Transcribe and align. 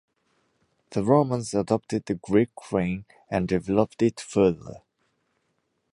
The 0.89 1.03
Romans 1.03 1.53
adopted 1.53 2.05
the 2.07 2.15
Greek 2.15 2.55
crane 2.55 3.05
and 3.29 3.47
developed 3.47 4.01
it 4.01 4.19
further. 4.19 4.81